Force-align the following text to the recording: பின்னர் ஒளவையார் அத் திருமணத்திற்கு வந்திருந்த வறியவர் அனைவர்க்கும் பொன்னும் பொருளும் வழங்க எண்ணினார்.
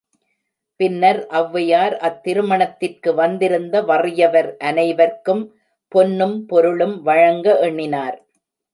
பின்னர் 0.79 1.19
ஒளவையார் 1.29 1.95
அத் 1.97 2.17
திருமணத்திற்கு 2.23 3.13
வந்திருந்த 3.13 3.83
வறியவர் 3.83 4.49
அனைவர்க்கும் 4.63 5.43
பொன்னும் 5.91 6.37
பொருளும் 6.45 6.97
வழங்க 7.01 7.47
எண்ணினார். 7.59 8.17